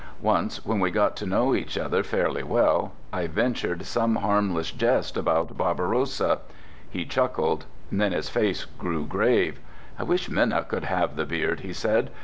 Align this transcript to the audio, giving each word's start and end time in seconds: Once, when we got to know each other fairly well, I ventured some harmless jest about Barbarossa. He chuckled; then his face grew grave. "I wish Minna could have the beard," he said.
Once, 0.23 0.65
when 0.65 0.79
we 0.79 0.89
got 0.89 1.15
to 1.15 1.27
know 1.27 1.53
each 1.53 1.77
other 1.77 2.01
fairly 2.01 2.41
well, 2.41 2.91
I 3.13 3.27
ventured 3.27 3.85
some 3.85 4.15
harmless 4.15 4.71
jest 4.71 5.15
about 5.15 5.55
Barbarossa. 5.55 6.39
He 6.89 7.05
chuckled; 7.05 7.65
then 7.91 8.11
his 8.11 8.27
face 8.27 8.65
grew 8.65 9.05
grave. 9.05 9.59
"I 9.99 10.03
wish 10.03 10.27
Minna 10.27 10.63
could 10.63 10.85
have 10.85 11.15
the 11.17 11.25
beard," 11.27 11.59
he 11.59 11.71
said. 11.71 12.09